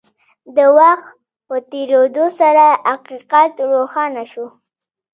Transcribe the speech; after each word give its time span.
د 0.55 0.57
وخت 0.77 1.11
په 1.47 1.55
تېرېدو 1.71 2.25
سره 2.39 2.65
حقيقت 2.91 3.51
روښانه 3.71 4.23
شو. 4.31 4.47